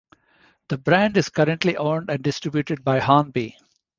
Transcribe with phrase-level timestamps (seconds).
[0.69, 3.55] The brand is currently owned and distributed by Hornby.